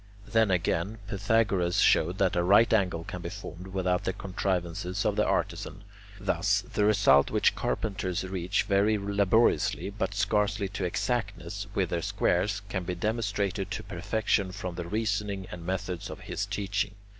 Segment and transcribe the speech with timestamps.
[0.27, 5.15] Then again, Pythagoras showed that a right angle can be formed without the contrivances of
[5.15, 5.83] the artisan.
[6.19, 12.63] Thus, the result which carpenters reach very laboriously, but scarcely to exactness, with their squares,
[12.67, 16.95] can be demonstrated to perfection from the reasoning and methods of his teaching.